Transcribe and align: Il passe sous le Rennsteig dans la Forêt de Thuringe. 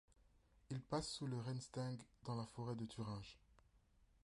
Il 0.71 0.81
passe 0.81 1.11
sous 1.11 1.27
le 1.27 1.37
Rennsteig 1.37 1.99
dans 2.23 2.33
la 2.33 2.47
Forêt 2.47 2.73
de 2.75 2.85
Thuringe. 2.85 3.37